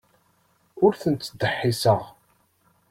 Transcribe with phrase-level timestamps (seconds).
[0.85, 2.01] Ur tent-ttdeḥḥiseɣ.